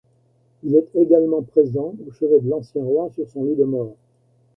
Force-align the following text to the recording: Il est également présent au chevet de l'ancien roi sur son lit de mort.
Il 0.63 0.73
est 0.75 0.89
également 0.95 1.43
présent 1.43 1.93
au 2.07 2.11
chevet 2.11 2.39
de 2.39 2.49
l'ancien 2.49 2.83
roi 2.83 3.11
sur 3.11 3.29
son 3.29 3.45
lit 3.45 3.55
de 3.55 3.65
mort. 3.65 3.95